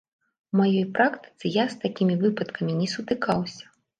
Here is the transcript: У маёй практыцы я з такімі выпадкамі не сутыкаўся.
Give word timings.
У 0.53 0.59
маёй 0.59 0.85
практыцы 0.99 1.51
я 1.61 1.65
з 1.75 1.77
такімі 1.85 2.15
выпадкамі 2.23 2.79
не 2.81 2.87
сутыкаўся. 2.97 3.63